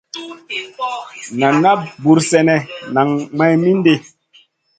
[1.39, 1.71] Nan na
[2.03, 2.57] buur sènè
[2.95, 3.95] nang may mindi.